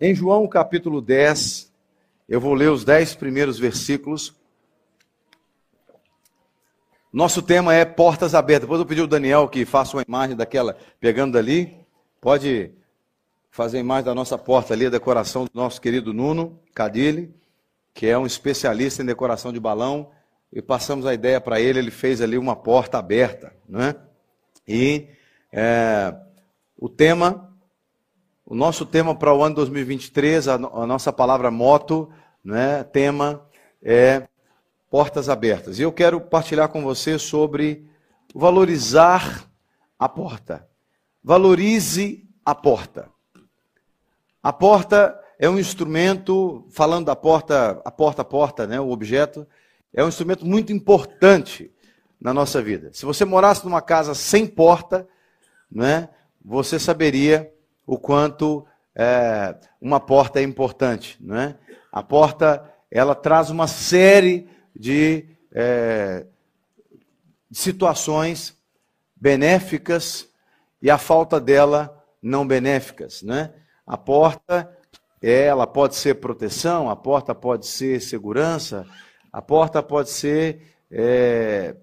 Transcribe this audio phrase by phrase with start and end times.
[0.00, 1.72] Em João capítulo 10,
[2.28, 4.32] eu vou ler os dez primeiros versículos.
[7.12, 8.60] Nosso tema é portas abertas.
[8.60, 11.76] Depois eu pedi ao Daniel que faça uma imagem daquela, pegando dali.
[12.20, 12.70] Pode
[13.50, 17.34] fazer a imagem da nossa porta ali, a decoração do nosso querido Nuno Cadilli,
[17.92, 20.12] que é um especialista em decoração de balão.
[20.52, 23.52] E passamos a ideia para ele, ele fez ali uma porta aberta.
[23.68, 23.96] Né?
[24.64, 25.08] E
[25.52, 26.14] é,
[26.76, 27.47] o tema
[28.50, 32.08] o nosso tema para o ano 2023, a, a nossa palavra moto,
[32.42, 33.46] né, tema
[33.82, 34.26] é
[34.90, 35.78] portas abertas.
[35.78, 37.86] E eu quero partilhar com você sobre
[38.34, 39.44] valorizar
[39.98, 40.66] a porta.
[41.22, 43.10] Valorize a porta.
[44.42, 49.46] A porta é um instrumento, falando da porta, a porta a porta, né, o objeto,
[49.92, 51.70] é um instrumento muito importante
[52.18, 52.88] na nossa vida.
[52.94, 55.06] Se você morasse numa casa sem porta,
[55.70, 56.08] né,
[56.42, 57.52] você saberia
[57.88, 61.16] o quanto é, uma porta é importante.
[61.18, 61.56] Não é?
[61.90, 66.26] A porta ela traz uma série de é,
[67.50, 68.54] situações
[69.16, 70.28] benéficas
[70.82, 73.22] e a falta dela não benéficas.
[73.22, 73.54] Né?
[73.86, 74.70] A porta
[75.22, 78.86] ela pode ser proteção, a porta pode ser segurança,
[79.32, 81.74] a porta pode ser é,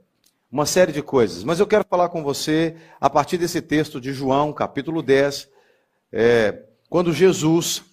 [0.52, 1.44] uma série de coisas.
[1.44, 5.55] Mas eu quero falar com você a partir desse texto de João, capítulo 10,
[6.16, 7.84] é, quando Jesus.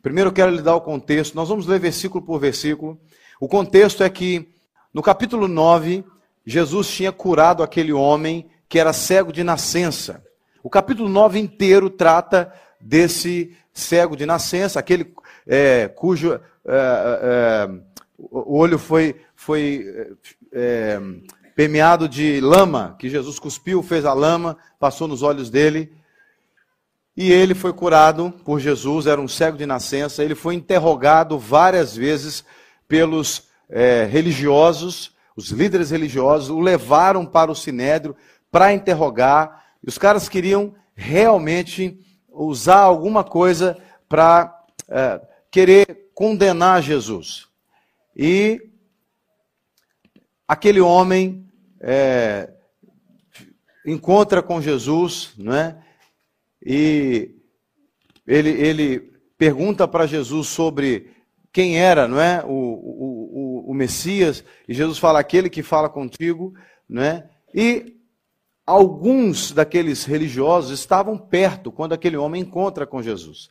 [0.00, 3.00] Primeiro eu quero lhe dar o contexto, nós vamos ler versículo por versículo.
[3.40, 4.48] O contexto é que,
[4.92, 6.04] no capítulo 9,
[6.46, 10.22] Jesus tinha curado aquele homem que era cego de nascença.
[10.62, 15.12] O capítulo 9 inteiro trata desse cego de nascença, aquele
[15.46, 17.70] é, cujo é, é,
[18.18, 20.14] o olho foi, foi
[20.52, 21.00] é,
[21.56, 25.92] permeado de lama, que Jesus cuspiu, fez a lama, passou nos olhos dele.
[27.16, 30.24] E ele foi curado por Jesus, era um cego de nascença.
[30.24, 32.44] Ele foi interrogado várias vezes
[32.88, 38.16] pelos é, religiosos, os líderes religiosos, o levaram para o sinédrio
[38.50, 39.64] para interrogar.
[39.82, 41.98] E os caras queriam realmente
[42.28, 43.76] usar alguma coisa
[44.08, 45.20] para é,
[45.50, 47.48] querer condenar Jesus.
[48.16, 48.60] E
[50.46, 51.48] aquele homem
[51.80, 52.52] é,
[53.86, 55.83] encontra com Jesus, não é?
[56.64, 57.34] E
[58.26, 61.10] ele, ele pergunta para Jesus sobre
[61.52, 65.88] quem era, não é, o, o, o, o Messias, e Jesus fala aquele que fala
[65.88, 66.54] contigo,
[66.88, 67.28] não é?
[67.54, 67.94] E
[68.66, 73.50] alguns daqueles religiosos estavam perto quando aquele homem encontra com Jesus.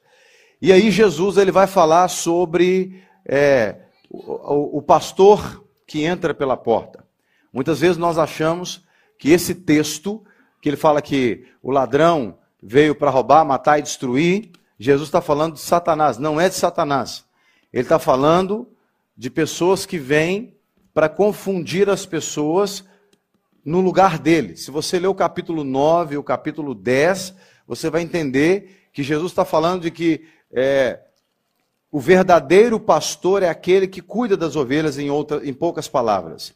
[0.62, 3.78] E aí Jesus ele vai falar sobre é,
[4.10, 7.06] o, o, pastor que entra pela porta.
[7.52, 8.84] Muitas vezes nós achamos
[9.20, 10.24] que esse texto,
[10.62, 14.52] que ele fala que o ladrão veio para roubar, matar e destruir.
[14.80, 17.26] Jesus está falando de Satanás, não é de Satanás.
[17.72, 18.68] Ele está falando
[19.16, 20.56] de pessoas que vêm
[20.94, 22.86] para confundir as pessoas
[23.66, 24.56] no lugar dele.
[24.56, 27.34] Se você ler o capítulo 9 e o capítulo 10,
[27.68, 31.00] você vai entender que Jesus está falando de que é,
[31.92, 36.54] o verdadeiro pastor é aquele que cuida das ovelhas, em, outra, em poucas palavras.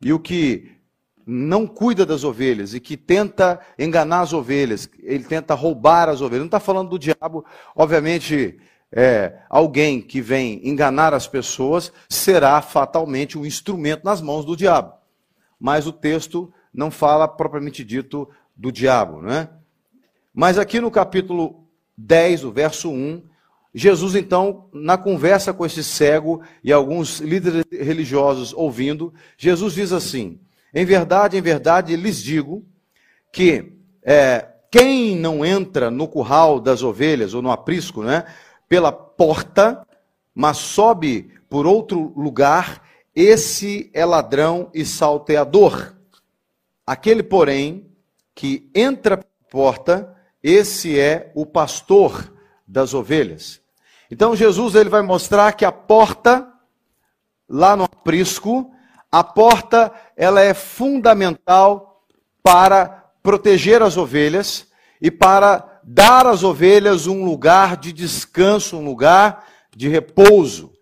[0.00, 0.70] E o que
[1.26, 6.40] não cuida das ovelhas e que tenta enganar as ovelhas, ele tenta roubar as ovelhas.
[6.40, 7.44] Não está falando do diabo,
[7.74, 8.58] obviamente,
[8.92, 14.94] é, alguém que vem enganar as pessoas será fatalmente um instrumento nas mãos do diabo.
[15.58, 19.50] Mas o texto não fala propriamente dito do diabo, não é?
[20.32, 21.66] Mas aqui no capítulo
[21.96, 23.22] 10, o verso 1,
[23.74, 30.40] Jesus então, na conversa com esse cego e alguns líderes religiosos ouvindo, Jesus diz assim:
[30.74, 32.64] em verdade, em verdade, lhes digo
[33.32, 33.72] que
[34.02, 38.24] é, quem não entra no curral das ovelhas, ou no aprisco, né,
[38.68, 39.86] pela porta,
[40.34, 42.82] mas sobe por outro lugar,
[43.14, 45.96] esse é ladrão e salteador.
[46.86, 47.90] Aquele, porém,
[48.34, 52.32] que entra pela porta, esse é o pastor
[52.66, 53.60] das ovelhas.
[54.10, 56.48] Então Jesus ele vai mostrar que a porta
[57.48, 58.72] lá no aprisco
[59.10, 62.04] a porta, ela é fundamental
[62.42, 64.68] para proteger as ovelhas
[65.00, 70.72] e para dar às ovelhas um lugar de descanso, um lugar de repouso.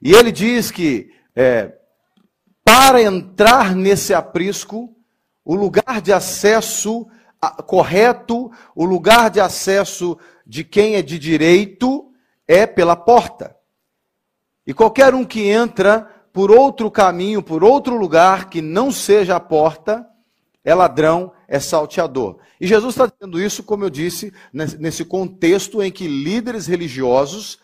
[0.00, 1.72] E ele diz que é,
[2.64, 4.94] para entrar nesse aprisco,
[5.44, 7.06] o lugar de acesso
[7.66, 10.16] correto, o lugar de acesso
[10.46, 12.10] de quem é de direito
[12.46, 13.56] é pela porta.
[14.66, 19.40] E qualquer um que entra por outro caminho, por outro lugar que não seja a
[19.40, 20.04] porta,
[20.64, 22.38] é ladrão, é salteador.
[22.60, 27.60] E Jesus está dizendo isso, como eu disse, nesse contexto em que líderes religiosos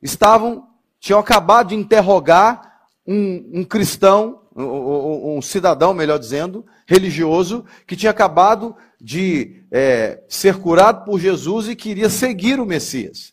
[0.00, 0.68] estavam,
[1.00, 8.10] tinham acabado de interrogar um, um cristão, um, um, cidadão, melhor dizendo, religioso, que tinha
[8.10, 13.32] acabado de é, ser curado por Jesus e queria seguir o Messias.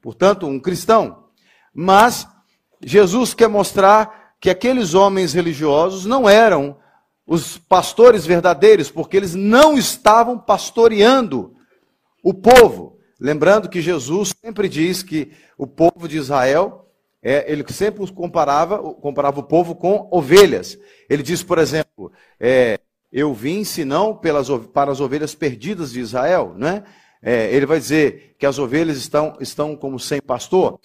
[0.00, 1.28] Portanto, um cristão.
[1.72, 2.26] Mas
[2.84, 6.76] Jesus quer mostrar que aqueles homens religiosos não eram
[7.26, 11.54] os pastores verdadeiros, porque eles não estavam pastoreando
[12.22, 12.98] o povo.
[13.20, 16.88] Lembrando que Jesus sempre diz que o povo de Israel,
[17.22, 20.76] é, ele sempre comparava, comparava o povo com ovelhas.
[21.08, 22.80] Ele diz, por exemplo, é,
[23.12, 26.82] eu vim senão pelas, para as ovelhas perdidas de Israel, né?
[27.22, 30.80] É, ele vai dizer que as ovelhas estão, estão como sem pastor,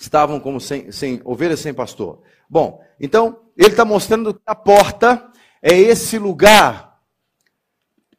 [0.00, 2.22] estavam como sem, sem ovelhas sem pastor.
[2.48, 5.30] Bom, então ele está mostrando que a porta
[5.62, 6.98] é esse lugar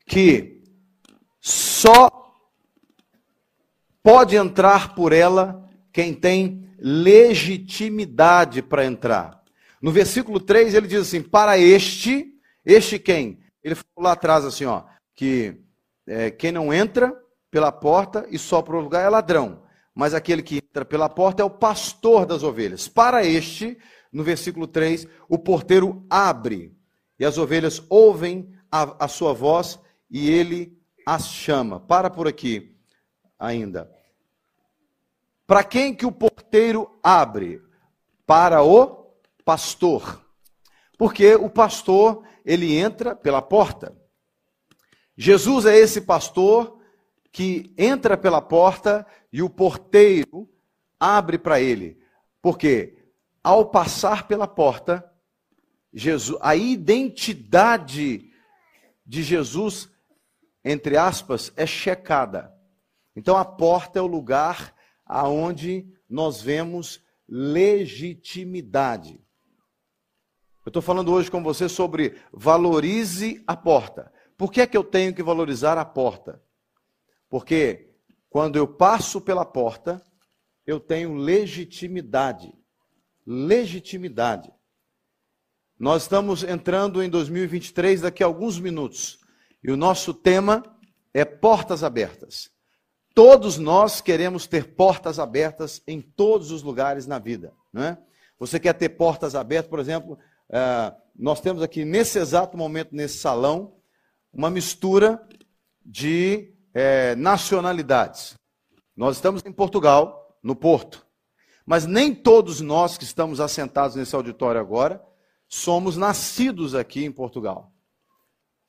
[0.06, 0.62] que
[1.40, 2.10] só
[4.04, 9.42] pode entrar por ela quem tem legitimidade para entrar.
[9.82, 12.34] No versículo 3 ele diz assim: Para este,
[12.64, 13.40] este quem?
[13.64, 14.84] Ele falou lá atrás assim, ó,
[15.16, 15.60] que
[16.08, 17.16] é, quem não entra
[17.50, 19.64] pela porta e só para o lugar é ladrão.
[19.94, 22.88] Mas aquele que entra pela porta é o pastor das ovelhas.
[22.88, 23.78] Para este,
[24.12, 26.74] no versículo 3, o porteiro abre
[27.20, 29.78] e as ovelhas ouvem a, a sua voz
[30.10, 31.78] e ele as chama.
[31.78, 32.78] Para por aqui
[33.38, 33.92] ainda.
[35.46, 37.62] Para quem que o porteiro abre?
[38.26, 39.14] Para o
[39.44, 40.26] pastor.
[40.98, 43.94] Porque o pastor, ele entra pela porta.
[45.18, 46.80] Jesus é esse pastor
[47.30, 50.51] que entra pela porta e o porteiro
[51.02, 52.00] abre para ele.
[52.40, 52.96] Porque
[53.44, 55.04] ao passar pela porta,
[55.92, 58.32] Jesus, a identidade
[59.04, 59.90] de Jesus,
[60.64, 62.54] entre aspas, é checada.
[63.16, 69.20] Então a porta é o lugar aonde nós vemos legitimidade.
[70.64, 74.14] Eu estou falando hoje com você sobre valorize a porta.
[74.38, 76.42] Por que é que eu tenho que valorizar a porta?
[77.28, 77.96] Porque
[78.30, 80.02] quando eu passo pela porta,
[80.66, 82.54] eu tenho legitimidade.
[83.26, 84.52] Legitimidade.
[85.80, 89.20] Nós estamos entrando em 2023 daqui a alguns minutos.
[89.64, 90.64] E o nosso tema
[91.14, 92.50] é portas abertas.
[93.14, 97.54] Todos nós queremos ter portas abertas em todos os lugares na vida.
[97.74, 97.98] Não é?
[98.40, 100.14] Você quer ter portas abertas, por exemplo,
[100.50, 103.76] uh, nós temos aqui nesse exato momento, nesse salão,
[104.34, 105.22] uma mistura
[105.86, 108.36] de eh, nacionalidades.
[108.96, 111.06] Nós estamos em Portugal, no Porto.
[111.66, 115.04] Mas nem todos nós que estamos assentados nesse auditório agora
[115.48, 117.74] somos nascidos aqui em Portugal.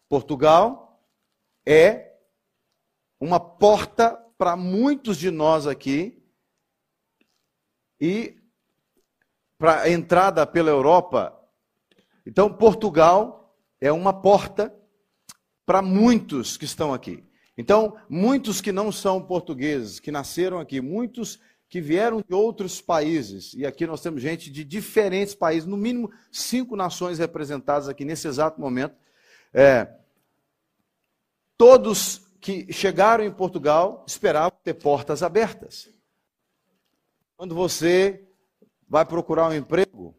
[0.08, 1.00] Portugal
[1.66, 2.12] é
[3.20, 6.20] uma porta para muitos de nós aqui
[8.00, 8.36] e
[9.56, 11.38] para a entrada pela Europa.
[12.26, 14.74] Então, Portugal é uma porta
[15.64, 17.24] para muitos que estão aqui.
[17.56, 21.38] Então, muitos que não são portugueses, que nasceram aqui, muitos
[21.72, 26.12] que vieram de outros países, e aqui nós temos gente de diferentes países, no mínimo
[26.30, 28.94] cinco nações representadas aqui nesse exato momento.
[29.54, 29.90] É,
[31.56, 35.88] todos que chegaram em Portugal esperavam ter portas abertas.
[37.38, 38.22] Quando você
[38.86, 40.14] vai procurar um emprego,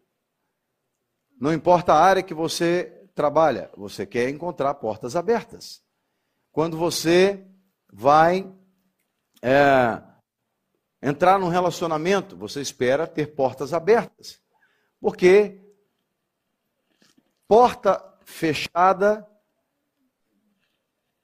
[1.39, 5.83] não importa a área que você trabalha, você quer encontrar portas abertas.
[6.51, 7.45] Quando você
[7.91, 8.51] vai
[9.39, 10.01] é,
[11.03, 14.39] entrar num relacionamento, você espera ter portas abertas.
[15.01, 15.61] Porque
[17.45, 19.27] porta fechada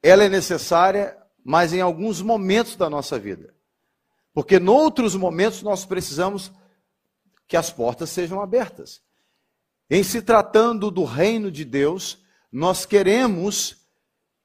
[0.03, 3.55] ela é necessária, mas em alguns momentos da nossa vida.
[4.33, 6.51] Porque noutros momentos nós precisamos
[7.47, 9.01] que as portas sejam abertas.
[9.89, 12.21] Em se tratando do reino de Deus,
[12.51, 13.87] nós queremos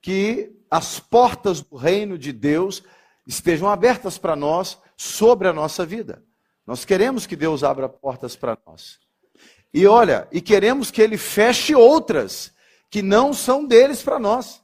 [0.00, 2.82] que as portas do reino de Deus
[3.26, 6.22] estejam abertas para nós sobre a nossa vida.
[6.66, 8.98] Nós queremos que Deus abra portas para nós.
[9.72, 12.52] E olha, e queremos que ele feche outras
[12.88, 14.62] que não são deles para nós.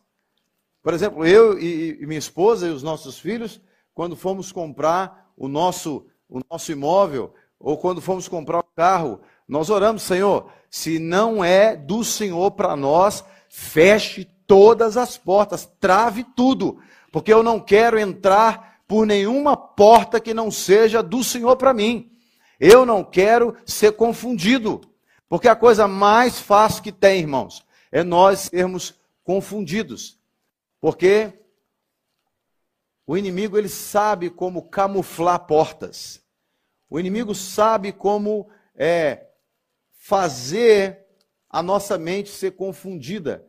[0.82, 3.60] Por exemplo, eu e, minha esposa e os nossos filhos,
[3.92, 9.68] quando fomos comprar o nosso, o nosso imóvel, ou quando fomos comprar um carro, nós
[9.68, 16.78] oramos, Senhor, se não é do Senhor para nós, feche todas as portas, trave tudo,
[17.12, 22.10] porque eu não quero entrar por nenhuma porta que não seja do Senhor para mim.
[22.58, 24.80] Eu não quero ser confundido,
[25.28, 30.18] porque a coisa mais fácil que tem, irmãos, é nós sermos confundidos.
[30.80, 31.32] Porque
[33.06, 36.20] o inimigo ele sabe como camuflar portas.
[36.90, 39.28] O inimigo sabe como é,
[39.92, 41.06] fazer
[41.48, 43.46] a nossa mente ser confundida.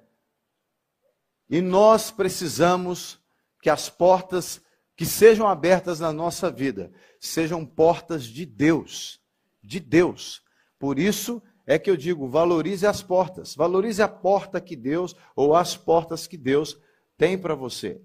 [1.50, 3.20] E nós precisamos
[3.60, 4.62] que as portas
[5.02, 9.20] que sejam abertas na nossa vida sejam portas de Deus,
[9.60, 10.44] de Deus.
[10.78, 15.56] Por isso é que eu digo, valorize as portas, valorize a porta que Deus ou
[15.56, 16.80] as portas que Deus
[17.18, 18.00] tem para você.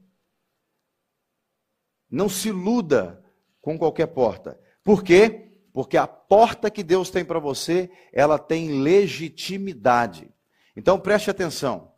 [2.11, 3.23] Não se iluda
[3.61, 4.59] com qualquer porta.
[4.83, 5.51] Por quê?
[5.75, 10.33] Porque a porta que Deus tem para você, ela tem legitimidade.
[10.75, 11.93] Então preste atenção.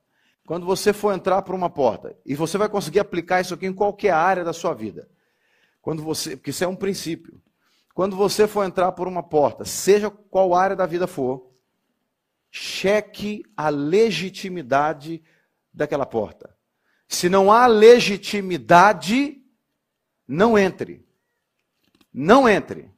[0.49, 3.73] Quando você for entrar por uma porta, e você vai conseguir aplicar isso aqui em
[3.75, 5.07] qualquer área da sua vida.
[5.83, 7.39] Quando você, porque isso é um princípio.
[7.93, 11.53] Quando você for entrar por uma porta, seja qual área da vida for,
[12.51, 15.23] cheque a legitimidade
[15.71, 16.57] daquela porta.
[17.07, 19.43] Se não há legitimidade,
[20.27, 21.07] não entre.
[22.11, 22.91] Não entre.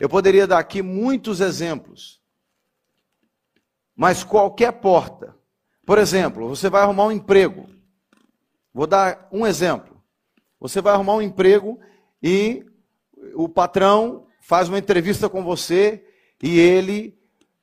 [0.00, 2.20] Eu poderia dar aqui muitos exemplos.
[3.94, 5.40] Mas qualquer porta.
[5.84, 7.68] Por exemplo, você vai arrumar um emprego.
[8.72, 10.00] Vou dar um exemplo.
[10.60, 11.80] Você vai arrumar um emprego
[12.22, 12.64] e
[13.34, 16.04] o patrão faz uma entrevista com você
[16.42, 17.18] e ele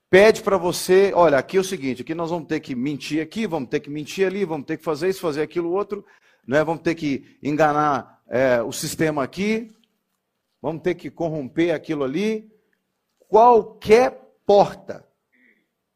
[0.10, 3.46] pede para você, olha, aqui é o seguinte, aqui nós vamos ter que mentir aqui,
[3.46, 6.04] vamos ter que mentir ali, vamos ter que fazer isso, fazer aquilo outro,
[6.48, 6.64] né?
[6.64, 9.72] vamos ter que enganar é, o sistema aqui,
[10.62, 12.50] vamos ter que corromper aquilo ali.
[13.28, 15.06] Qualquer porta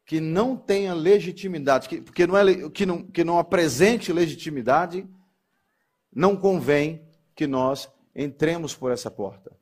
[0.04, 5.08] que não tenha legitimidade, que, que, não é, que, não, que não apresente legitimidade,
[6.14, 9.56] não convém que nós entremos por essa porta.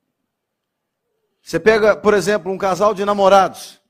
[1.41, 3.81] Você pega, por exemplo, um casal de namorados.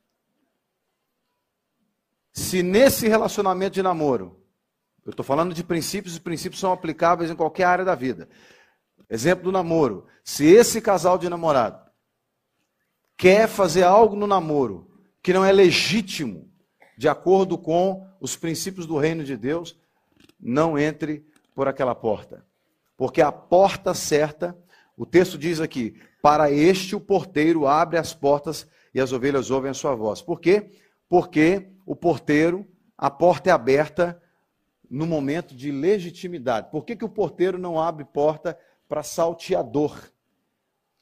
[2.33, 4.41] Se nesse relacionamento de namoro,
[5.05, 8.29] eu estou falando de princípios, e princípios são aplicáveis em qualquer área da vida.
[9.11, 10.07] Exemplo do namoro.
[10.23, 11.91] Se esse casal de namorado
[13.17, 14.92] quer fazer algo no namoro
[15.23, 16.51] que não é legítimo,
[16.99, 19.79] de acordo com os princípios do reino de Deus,
[20.41, 21.25] não entre
[21.55, 22.45] por aquela porta.
[22.97, 24.57] Porque a porta certa,
[24.97, 29.71] o texto diz aqui, para este o porteiro abre as portas e as ovelhas ouvem
[29.71, 30.21] a sua voz.
[30.21, 30.71] Por quê?
[31.09, 34.21] Porque o porteiro, a porta é aberta
[34.91, 36.71] no momento de legitimidade.
[36.71, 39.99] Por que, que o porteiro não abre porta para salteador?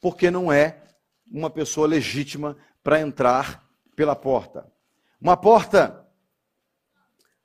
[0.01, 0.83] Porque não é
[1.31, 3.70] uma pessoa legítima para entrar
[4.01, 4.67] pela porta.
[5.21, 6.09] Uma porta,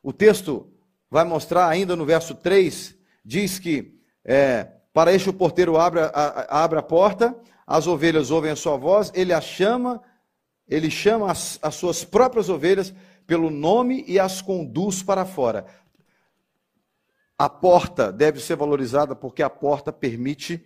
[0.02, 0.72] o texto
[1.12, 2.96] vai mostrar ainda no verso 3,
[3.26, 8.52] diz que é, para este o porteiro abre a, abre a porta, as ovelhas ouvem
[8.52, 10.02] a sua voz, ele a chama,
[10.66, 12.94] ele chama as, as suas próprias ovelhas
[13.28, 15.66] pelo nome e as conduz para fora.
[17.38, 20.66] A porta deve ser valorizada porque a porta permite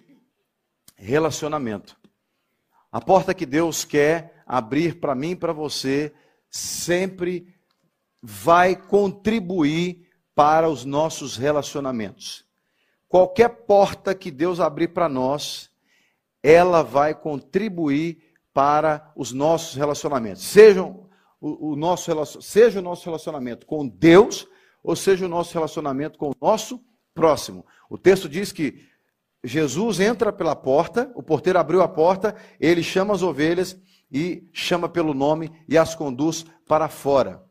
[0.96, 1.98] relacionamento.
[2.92, 6.12] A porta que Deus quer abrir para mim e para você
[6.50, 7.54] sempre
[8.20, 12.44] vai contribuir para os nossos relacionamentos.
[13.08, 15.70] Qualquer porta que Deus abrir para nós,
[16.42, 20.42] ela vai contribuir para os nossos relacionamentos.
[20.42, 21.08] Sejam
[21.40, 24.48] o, o nosso, seja o nosso relacionamento com Deus,
[24.84, 27.64] ou seja o nosso relacionamento com o nosso próximo.
[27.88, 28.84] O texto diz que
[29.44, 33.78] Jesus entra pela porta, o porteiro abriu a porta, ele chama as ovelhas
[34.12, 37.44] e chama pelo nome e as conduz para fora.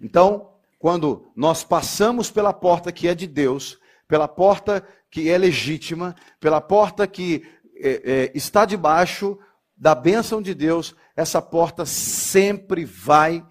[0.00, 6.14] Então, quando nós passamos pela porta que é de Deus, pela porta que é legítima,
[6.40, 7.42] pela porta que
[7.76, 9.38] é, é, está debaixo
[9.76, 13.46] da bênção de Deus, essa porta sempre vai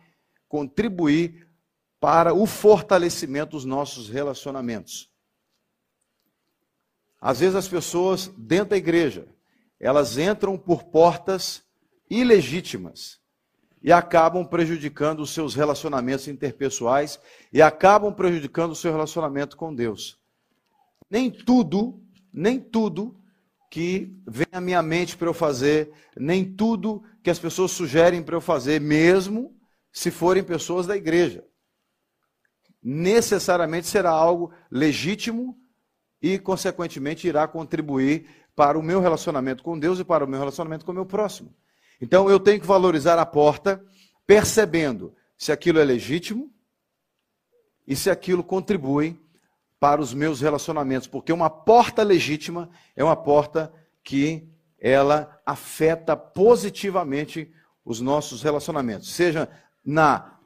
[0.47, 1.47] contribuir
[1.99, 5.09] para o fortalecimento dos nossos relacionamentos.
[7.19, 9.27] Às vezes as pessoas dentro da igreja,
[9.79, 11.62] elas entram por portas
[12.13, 13.19] ilegítimas
[13.81, 17.19] e acabam prejudicando os seus relacionamentos interpessoais
[17.51, 20.17] e acabam prejudicando o seu relacionamento com Deus.
[21.09, 22.01] Nem tudo,
[22.31, 23.19] nem tudo
[23.69, 28.35] que vem à minha mente para eu fazer, nem tudo que as pessoas sugerem para
[28.35, 29.59] eu fazer, mesmo
[29.91, 31.43] se forem pessoas da igreja.
[32.81, 35.57] Necessariamente será algo legítimo
[36.21, 40.85] e, consequentemente, irá contribuir para o meu relacionamento com Deus e para o meu relacionamento
[40.85, 41.53] com o meu próximo.
[42.01, 43.83] Então, eu tenho que valorizar a porta,
[44.25, 46.51] percebendo se aquilo é legítimo
[47.87, 49.19] e se aquilo contribui
[49.79, 57.51] para os meus relacionamentos, porque uma porta legítima é uma porta que ela afeta positivamente
[57.83, 59.49] os nossos relacionamentos, seja
[59.83, 60.39] na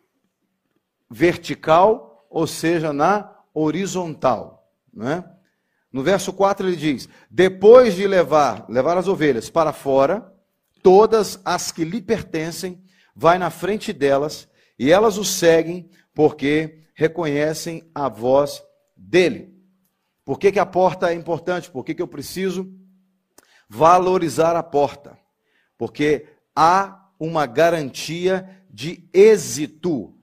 [1.09, 5.23] vertical ou seja na horizontal, né?
[5.91, 10.33] No verso 4 ele diz: "Depois de levar, levar as ovelhas para fora,
[10.87, 12.81] todas as que lhe pertencem,
[13.13, 14.47] vai na frente delas,
[14.79, 18.63] e elas o seguem, porque reconhecem a voz
[18.95, 19.53] dele.
[20.23, 21.69] Por que, que a porta é importante?
[21.69, 22.73] Por que, que eu preciso
[23.67, 25.19] valorizar a porta?
[25.77, 26.25] Porque
[26.55, 30.15] há uma garantia de êxito.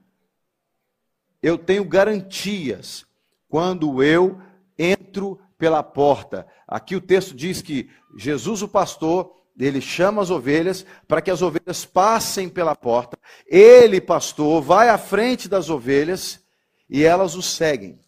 [1.43, 3.05] Eu tenho garantias
[3.51, 4.41] quando eu
[4.79, 6.47] entro pela porta.
[6.67, 11.41] Aqui o texto diz que Jesus, o pastor, ele chama as ovelhas para que as
[11.41, 13.19] ovelhas passem pela porta.
[13.47, 16.45] Ele, pastor, vai à frente das ovelhas
[16.89, 18.01] e elas o seguem.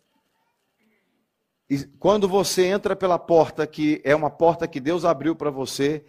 [1.68, 6.04] E quando você entra pela porta, que é uma porta que Deus abriu para você,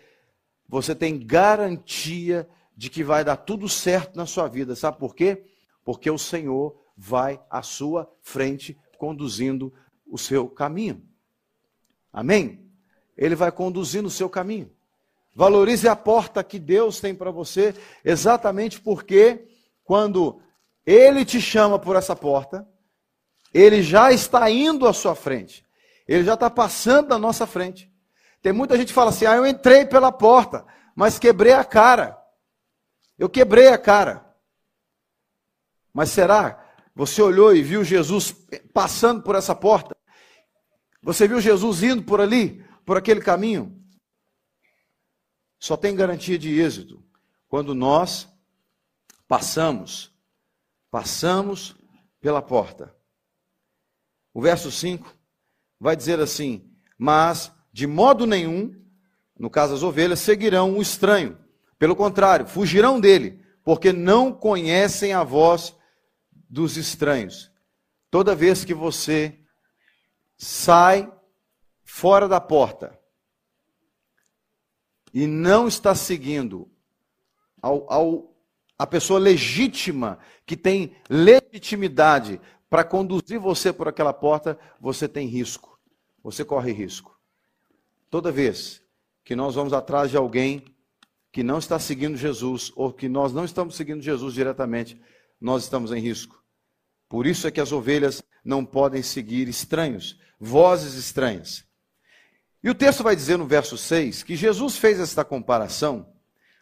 [0.67, 4.75] você tem garantia de que vai dar tudo certo na sua vida.
[4.75, 5.45] Sabe por quê?
[5.83, 9.73] Porque o Senhor vai à sua frente conduzindo
[10.05, 11.03] o seu caminho.
[12.11, 12.67] Amém?
[13.15, 14.71] Ele vai conduzindo o seu caminho.
[15.37, 19.47] Valorize a porta que Deus tem para você, exatamente porque
[19.83, 20.41] quando
[20.83, 22.67] Ele te chama por essa porta,
[23.53, 25.63] Ele já está indo à sua frente.
[26.07, 27.87] Ele já está passando na nossa frente.
[28.41, 30.65] Tem muita gente que fala assim: ah, eu entrei pela porta,
[30.95, 32.17] mas quebrei a cara.
[33.15, 34.25] Eu quebrei a cara.
[35.93, 36.65] Mas será?
[36.95, 38.35] Você olhou e viu Jesus
[38.73, 39.95] passando por essa porta?
[41.03, 43.76] Você viu Jesus indo por ali, por aquele caminho?
[45.59, 47.03] Só tem garantia de êxito
[47.47, 48.27] quando nós
[49.27, 50.13] passamos,
[50.91, 51.75] passamos
[52.19, 52.95] pela porta.
[54.33, 55.15] O verso 5
[55.79, 58.75] vai dizer assim: Mas de modo nenhum,
[59.37, 61.37] no caso as ovelhas, seguirão o estranho.
[61.77, 65.75] Pelo contrário, fugirão dele, porque não conhecem a voz
[66.49, 67.51] dos estranhos.
[68.09, 69.39] Toda vez que você
[70.37, 71.11] sai
[71.83, 72.96] fora da porta,
[75.13, 76.69] e não está seguindo
[77.61, 78.35] ao, ao,
[78.77, 85.79] a pessoa legítima, que tem legitimidade para conduzir você por aquela porta, você tem risco.
[86.23, 87.17] Você corre risco.
[88.09, 88.81] Toda vez
[89.23, 90.63] que nós vamos atrás de alguém
[91.31, 94.99] que não está seguindo Jesus, ou que nós não estamos seguindo Jesus diretamente,
[95.39, 96.41] nós estamos em risco.
[97.07, 101.66] Por isso é que as ovelhas não podem seguir estranhos, vozes estranhas.
[102.63, 106.07] E o texto vai dizer no verso 6 que Jesus fez esta comparação,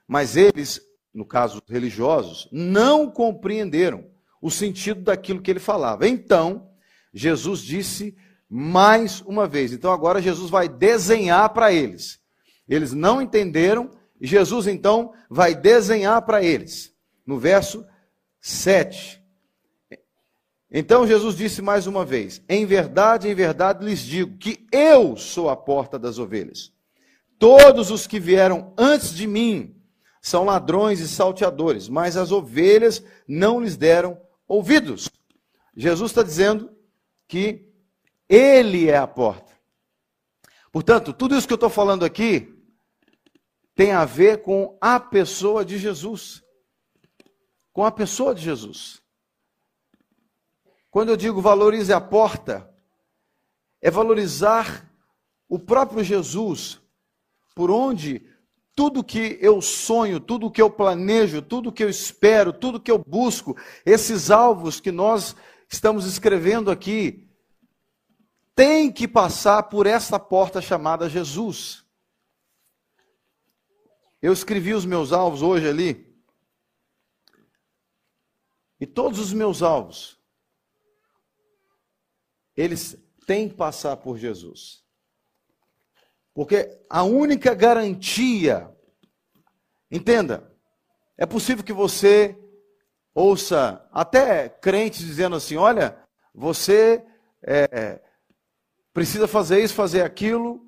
[0.07, 0.81] mas eles,
[1.13, 4.05] no caso religiosos, não compreenderam
[4.41, 6.07] o sentido daquilo que ele falava.
[6.07, 6.69] Então,
[7.13, 8.15] Jesus disse
[8.49, 9.73] mais uma vez.
[9.73, 12.19] Então, agora Jesus vai desenhar para eles.
[12.67, 16.93] Eles não entenderam, e Jesus então vai desenhar para eles.
[17.25, 17.85] No verso
[18.39, 19.24] 7.
[20.77, 25.49] Então Jesus disse mais uma vez: Em verdade, em verdade lhes digo que eu sou
[25.49, 26.69] a porta das ovelhas.
[27.39, 29.73] Todos os que vieram antes de mim
[30.21, 35.09] são ladrões e salteadores, mas as ovelhas não lhes deram ouvidos.
[35.77, 36.69] Jesus está dizendo
[37.25, 37.69] que
[38.27, 39.53] Ele é a porta.
[40.73, 42.53] Portanto, tudo isso que eu estou falando aqui
[43.73, 46.43] tem a ver com a pessoa de Jesus.
[47.71, 49.04] Com a pessoa de Jesus.
[50.95, 52.73] Quando eu digo valorize a porta,
[53.81, 54.89] é valorizar
[55.49, 56.79] o próprio Jesus,
[57.53, 58.25] por onde
[58.73, 62.97] tudo que eu sonho, tudo que eu planejo, tudo que eu espero, tudo que eu
[62.97, 65.35] busco, esses alvos que nós
[65.67, 67.29] estamos escrevendo aqui,
[68.55, 71.83] tem que passar por essa porta chamada Jesus.
[74.21, 76.15] Eu escrevi os meus alvos hoje ali,
[78.79, 80.15] e todos os meus alvos
[82.55, 84.83] eles têm que passar por Jesus.
[86.33, 88.69] Porque a única garantia,
[89.89, 90.51] entenda,
[91.17, 92.37] é possível que você
[93.13, 95.97] ouça até crentes dizendo assim: olha,
[96.33, 97.05] você
[97.41, 98.01] é,
[98.93, 100.61] precisa fazer isso, fazer aquilo,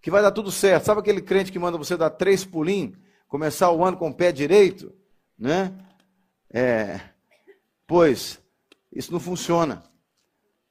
[0.00, 0.84] que vai dar tudo certo.
[0.84, 4.30] Sabe aquele crente que manda você dar três pulinhos, começar o ano com o pé
[4.30, 4.94] direito?
[5.36, 5.76] Né?
[6.52, 7.00] É,
[7.86, 8.40] pois,
[8.92, 9.82] isso não funciona.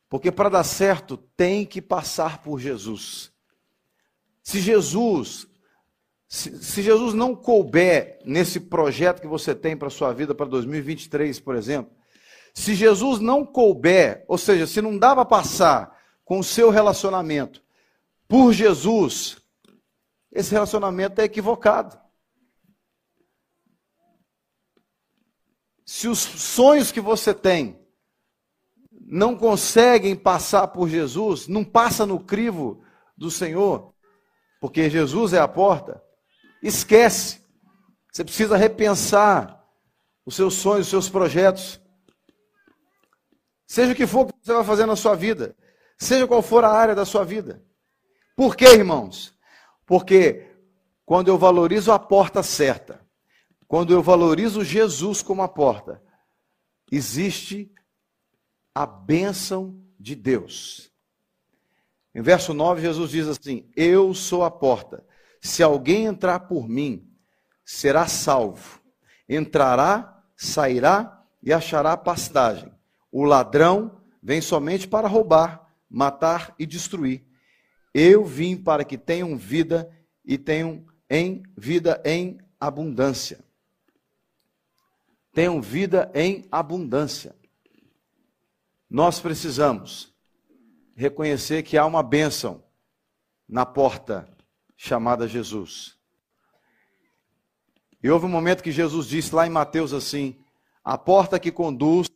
[0.10, 3.32] Porque para dar certo tem que passar por Jesus.
[4.42, 5.48] Se Jesus,
[6.28, 11.40] se, se, Jesus não couber nesse projeto que você tem para sua vida para 2023,
[11.42, 11.92] por exemplo,
[12.54, 17.62] se Jesus não couber, ou seja, se não dá para passar com o seu relacionamento
[18.28, 19.38] por Jesus,
[20.32, 22.00] esse relacionamento é equivocado.
[25.86, 27.87] Se os sonhos que você tem
[29.10, 32.84] não conseguem passar por Jesus, não passa no crivo
[33.16, 33.94] do Senhor,
[34.60, 36.04] porque Jesus é a porta,
[36.62, 37.42] esquece.
[38.12, 39.64] Você precisa repensar
[40.26, 41.80] os seus sonhos, os seus projetos.
[43.66, 45.56] Seja o que for que você vai fazer na sua vida,
[45.98, 47.64] seja qual for a área da sua vida.
[48.36, 49.34] Por quê, irmãos?
[49.86, 50.54] Porque
[51.06, 53.06] quando eu valorizo a porta certa,
[53.68, 56.02] quando eu valorizo Jesus como a porta,
[56.92, 57.72] existe
[58.78, 60.92] a bênção de Deus.
[62.14, 65.04] Em verso 9, Jesus diz assim: Eu sou a porta.
[65.42, 67.12] Se alguém entrar por mim,
[67.66, 68.80] será salvo.
[69.28, 72.72] Entrará, sairá e achará pastagem.
[73.12, 77.26] O ladrão vem somente para roubar, matar e destruir.
[77.96, 79.90] Eu vim para que tenham vida
[80.24, 83.40] e tenham em vida em abundância.
[85.34, 87.37] Tenham vida em abundância.
[88.90, 90.14] Nós precisamos
[90.96, 92.64] reconhecer que há uma bênção
[93.48, 94.28] na porta
[94.76, 95.98] chamada Jesus.
[98.02, 100.40] E houve um momento que Jesus disse lá em Mateus assim:
[100.84, 102.08] a porta que conduz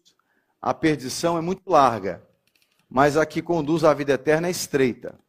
[0.62, 2.26] à perdição é muito larga,
[2.90, 5.20] mas a que conduz à vida eterna é estreita.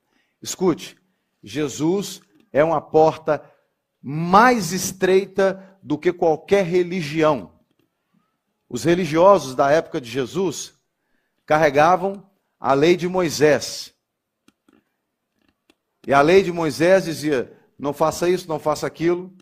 [0.40, 0.96] Escute,
[1.42, 2.20] Jesus
[2.52, 3.42] é uma porta
[4.00, 7.52] mais estreita do que qualquer religião.
[8.68, 10.74] Os religiosos da época de Jesus
[11.46, 12.24] carregavam
[12.58, 13.92] a lei de Moisés.
[16.06, 19.32] E a lei de Moisés dizia: não faça isso, não faça aquilo,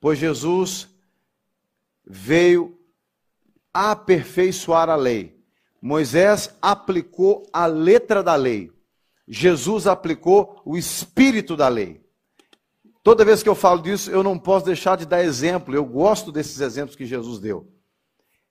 [0.00, 0.88] pois Jesus
[2.04, 2.78] veio
[3.72, 5.40] aperfeiçoar a lei.
[5.80, 8.70] Moisés aplicou a letra da lei.
[9.26, 12.02] Jesus aplicou o espírito da lei.
[13.02, 15.74] Toda vez que eu falo disso, eu não posso deixar de dar exemplo.
[15.74, 17.68] Eu gosto desses exemplos que Jesus deu.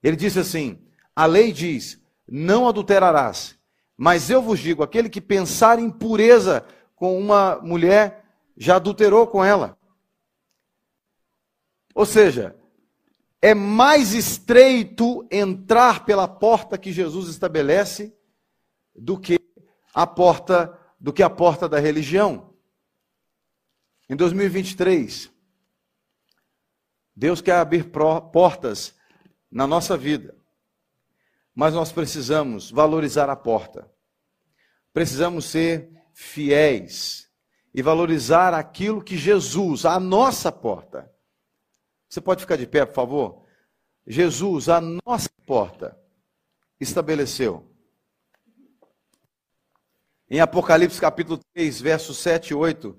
[0.03, 0.79] Ele disse assim:
[1.15, 3.57] a lei diz: não adulterarás.
[3.97, 8.23] Mas eu vos digo: aquele que pensar em pureza com uma mulher,
[8.55, 9.77] já adulterou com ela.
[11.95, 12.55] Ou seja,
[13.41, 18.15] é mais estreito entrar pela porta que Jesus estabelece
[18.95, 19.39] do que
[19.93, 22.53] a porta do que a porta da religião.
[24.07, 25.31] Em 2023,
[27.15, 27.89] Deus quer abrir
[28.31, 28.95] portas
[29.51, 30.37] na nossa vida.
[31.53, 33.91] Mas nós precisamos valorizar a porta.
[34.93, 37.29] Precisamos ser fiéis
[37.73, 41.11] e valorizar aquilo que Jesus, a nossa porta.
[42.09, 43.45] Você pode ficar de pé, por favor?
[44.05, 45.97] Jesus, a nossa porta,
[46.79, 47.69] estabeleceu.
[50.29, 52.97] Em Apocalipse capítulo 3, versos 7 e 8,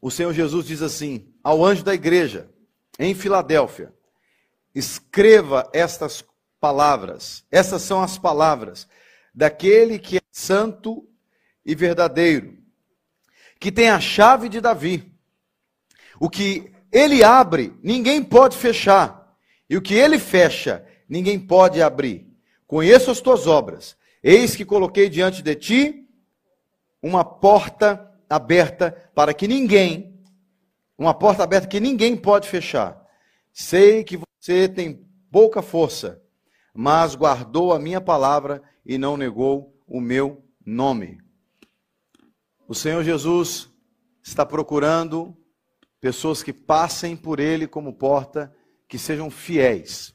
[0.00, 2.52] o Senhor Jesus diz assim: ao anjo da igreja
[2.98, 3.94] em Filadélfia:
[4.74, 6.24] escreva estas
[6.66, 7.44] palavras.
[7.48, 8.88] Essas são as palavras
[9.32, 11.08] daquele que é santo
[11.64, 12.58] e verdadeiro,
[13.60, 15.12] que tem a chave de Davi.
[16.18, 19.32] O que ele abre, ninguém pode fechar,
[19.70, 22.26] e o que ele fecha, ninguém pode abrir.
[22.66, 26.08] Conheço as tuas obras Eis que coloquei diante de ti
[27.00, 30.20] uma porta aberta para que ninguém,
[30.98, 33.00] uma porta aberta que ninguém pode fechar.
[33.52, 36.20] Sei que você tem pouca força,
[36.76, 41.18] mas guardou a minha palavra e não negou o meu nome.
[42.68, 43.72] O Senhor Jesus
[44.22, 45.34] está procurando
[46.00, 48.54] pessoas que passem por Ele como porta,
[48.86, 50.14] que sejam fiéis.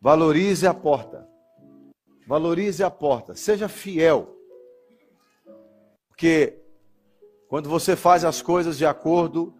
[0.00, 1.28] Valorize a porta.
[2.26, 4.34] Valorize a porta, seja fiel.
[6.08, 6.58] Porque
[7.48, 9.54] quando você faz as coisas de acordo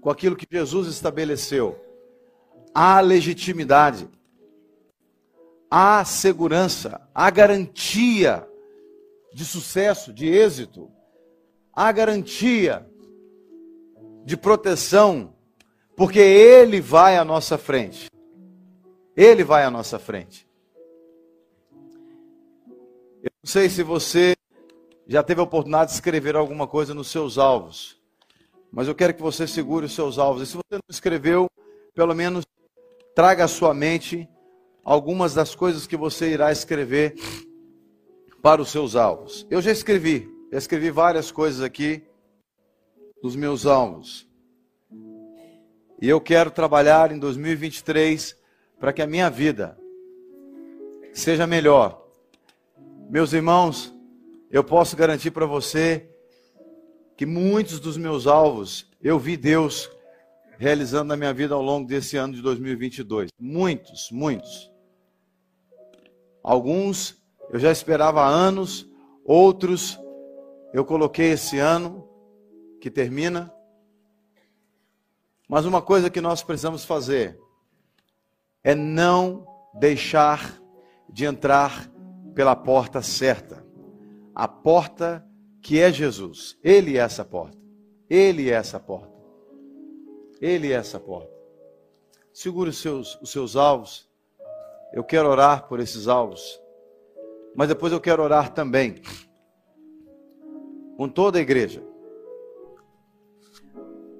[0.00, 1.76] com aquilo que Jesus estabeleceu,
[2.72, 4.08] há legitimidade,
[5.70, 8.46] há segurança, há garantia
[9.32, 10.90] de sucesso, de êxito,
[11.72, 12.86] há garantia
[14.24, 15.34] de proteção,
[15.96, 18.08] porque Ele vai à nossa frente.
[19.16, 20.48] Ele vai à nossa frente.
[23.22, 24.36] Eu não sei se você
[25.06, 27.98] já teve a oportunidade de escrever alguma coisa nos seus alvos,
[28.70, 30.42] mas eu quero que você segure os seus alvos.
[30.42, 31.50] E se você não escreveu,
[31.94, 32.44] pelo menos
[33.14, 34.28] traga à sua mente
[34.90, 37.14] algumas das coisas que você irá escrever
[38.40, 39.46] para os seus alvos.
[39.50, 42.02] Eu já escrevi, já escrevi várias coisas aqui
[43.22, 44.26] dos meus alvos.
[46.00, 48.34] E eu quero trabalhar em 2023
[48.80, 49.78] para que a minha vida
[51.12, 52.08] seja melhor
[53.10, 53.94] meus irmãos,
[54.50, 56.10] eu posso garantir para você
[57.14, 59.90] que muitos dos meus alvos eu vi Deus
[60.58, 63.30] realizando na minha vida ao longo desse ano de 2022.
[63.38, 64.77] Muitos, muitos.
[66.48, 67.14] Alguns
[67.50, 68.88] eu já esperava há anos,
[69.22, 70.00] outros
[70.72, 72.08] eu coloquei esse ano
[72.80, 73.52] que termina.
[75.46, 77.38] Mas uma coisa que nós precisamos fazer
[78.64, 80.58] é não deixar
[81.06, 81.86] de entrar
[82.34, 83.62] pela porta certa.
[84.34, 85.22] A porta
[85.60, 86.56] que é Jesus.
[86.64, 87.58] Ele é essa porta.
[88.08, 89.12] Ele é essa porta.
[90.40, 91.30] Ele é essa porta.
[92.32, 94.07] Segure os seus, os seus alvos.
[94.92, 96.60] Eu quero orar por esses alvos.
[97.54, 98.96] Mas depois eu quero orar também
[100.96, 101.82] com toda a igreja.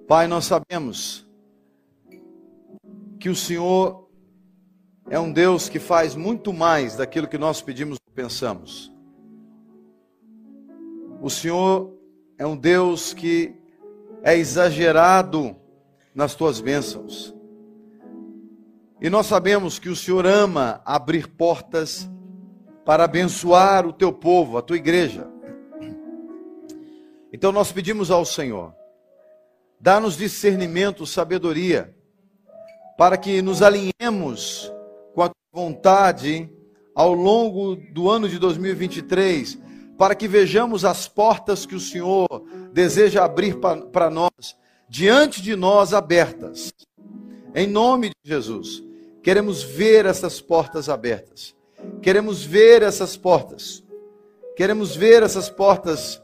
[0.06, 1.28] Pai, nós sabemos
[3.20, 4.08] que o Senhor
[5.10, 8.92] é um Deus que faz muito mais daquilo que nós pedimos ou pensamos.
[11.20, 11.92] O Senhor
[12.38, 13.54] é um Deus que
[14.22, 15.56] é exagerado
[16.14, 17.34] nas tuas bênçãos.
[19.00, 22.10] E nós sabemos que o Senhor ama abrir portas
[22.84, 25.28] para abençoar o teu povo, a tua igreja.
[27.32, 28.74] Então nós pedimos ao Senhor,
[29.80, 31.94] dá-nos discernimento, sabedoria,
[32.96, 34.72] para que nos alinhemos
[35.14, 36.50] com a tua vontade
[36.92, 39.58] ao longo do ano de 2023,
[39.96, 42.26] para que vejamos as portas que o Senhor
[42.72, 43.58] deseja abrir
[43.92, 44.56] para nós,
[44.88, 46.72] diante de nós abertas.
[47.54, 48.87] Em nome de Jesus,
[49.28, 51.54] queremos ver essas portas abertas.
[52.00, 53.84] Queremos ver essas portas.
[54.56, 56.18] Queremos ver essas portas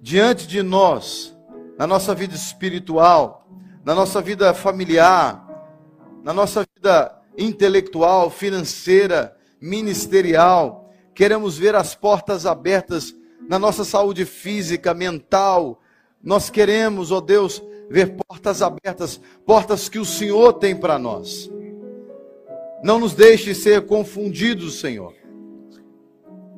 [0.00, 1.36] diante de nós,
[1.76, 3.48] na nossa vida espiritual,
[3.84, 5.44] na nossa vida familiar,
[6.22, 10.88] na nossa vida intelectual, financeira, ministerial.
[11.16, 13.12] Queremos ver as portas abertas
[13.48, 15.80] na nossa saúde física, mental.
[16.22, 21.50] Nós queremos, ó oh Deus, ver portas abertas, portas que o Senhor tem para nós.
[22.82, 25.14] Não nos deixe ser confundidos, Senhor.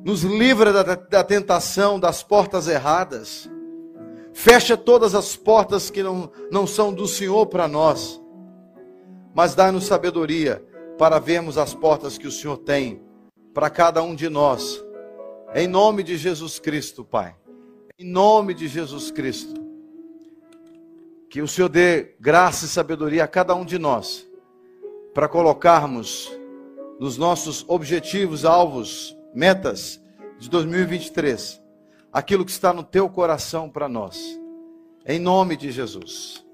[0.03, 3.49] Nos livra da, da tentação, das portas erradas.
[4.33, 8.21] Fecha todas as portas que não, não são do Senhor para nós.
[9.33, 10.63] Mas dá-nos sabedoria
[10.97, 13.01] para vermos as portas que o Senhor tem
[13.53, 14.83] para cada um de nós.
[15.53, 17.35] Em nome de Jesus Cristo, Pai.
[17.97, 19.64] Em nome de Jesus Cristo.
[21.35, 24.25] Que o Senhor dê graça e sabedoria a cada um de nós
[25.13, 26.31] para colocarmos
[26.97, 30.01] nos nossos objetivos, alvos, metas
[30.39, 31.61] de 2023
[32.09, 34.39] aquilo que está no teu coração para nós.
[35.05, 36.44] Em nome de Jesus.